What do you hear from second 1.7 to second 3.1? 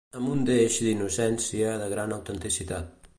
de gran autenticitat.